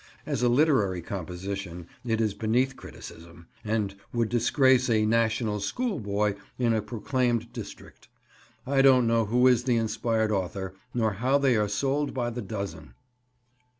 [0.25, 6.33] As a literary composition it is beneath criticism, and would disgrace a "National School" boy
[6.57, 8.07] in a proclaimed district.
[8.65, 12.41] I don't know who is the inspired author, nor how they are sold by the
[12.41, 12.95] dozen.